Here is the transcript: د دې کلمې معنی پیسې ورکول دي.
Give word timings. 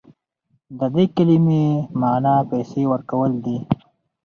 د 0.77 0.79
دې 0.95 1.05
کلمې 1.15 1.63
معنی 1.99 2.35
پیسې 2.49 2.81
ورکول 2.91 3.31
دي. 3.45 3.57